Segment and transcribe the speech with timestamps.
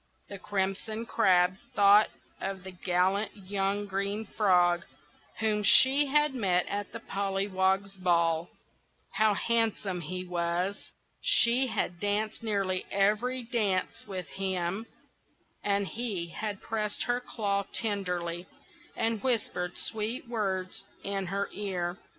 [0.29, 2.09] The Crimson Crab thought
[2.39, 4.83] of the gallant young Green Frog,
[5.37, 8.49] whom she had met at the Pollywogs' Ball.
[9.11, 10.91] How handsome he was!
[11.21, 14.87] She had danced nearly every dance with him,
[15.63, 18.47] and he had pressed her claw tenderly,
[18.97, 21.99] and whispered sweet words in her ear.